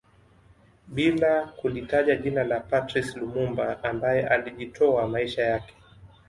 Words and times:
Bila 0.87 1.47
kulitaja 1.55 2.15
jina 2.15 2.43
la 2.43 2.59
Patrice 2.59 3.19
Lumumba 3.19 3.83
ambaye 3.83 4.27
alijitoa 4.27 5.07
maisha 5.07 5.41
yake 5.43 5.75